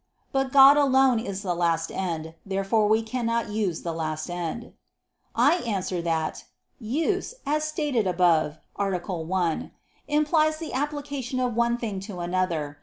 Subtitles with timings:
[0.31, 2.33] But God alone is the last end.
[2.43, 4.73] Therefore we cannot use the last end.
[5.35, 6.45] I answer that,
[6.79, 8.97] Use, as stated above (A.
[9.15, 9.71] 1),
[10.07, 12.79] implies the application of one thing to another.